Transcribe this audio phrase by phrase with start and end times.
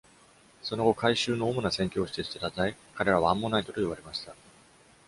[0.63, 4.33] その後、改宗の主な宣教師として称え、彼らはアンモナイトと呼ばれました。